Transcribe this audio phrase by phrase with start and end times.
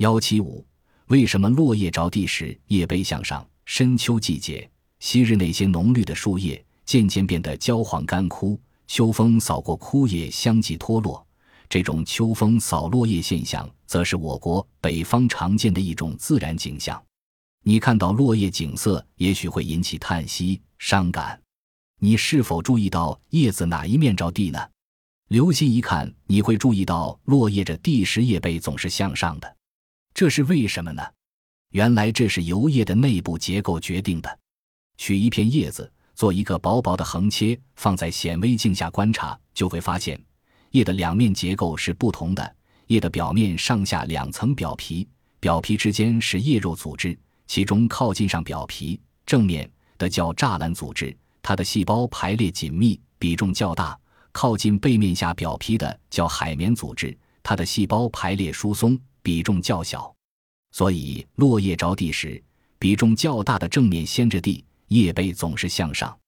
[0.00, 0.64] 幺七五，
[1.08, 3.46] 为什么落叶着地时叶背向上？
[3.66, 4.66] 深秋季节，
[4.98, 11.22] 昔日那些浓绿的树叶渐渐变得焦黄干枯，秋风扫过枯叶，相继脱落。
[11.68, 16.98] 这种秋风扫落叶现象，则是我国北方常见的一种自然景象。
[17.62, 21.38] 你看到落叶景色，也许会引起叹息、伤感。
[21.98, 24.66] 你是否注意到叶子哪一面着地呢？
[25.28, 29.56] 留心一看，你会注意到落叶着地时叶背总是向上的，
[30.12, 31.02] 这是为什么呢？
[31.70, 34.38] 原来这是由叶的内部结构决定的。
[34.98, 40.20] 取一片叶子，做一个薄薄的横切，放在显微镜下观察，就会发现。
[40.72, 42.56] 叶的两面结构是不同的。
[42.88, 53.96] 叶的表面上下两层表皮，表皮之间是叶肉组织，其中靠近上表皮正面的叫栅栏组织，它的细胞排列紧密，比重较大；
[54.32, 60.14] 靠近背面下表皮的叫海绵组织，它的细胞排列疏松，比重较小。
[60.72, 62.42] 所以落叶着地时，
[62.78, 66.19] 比重较大的正面先着地，叶背总是向上。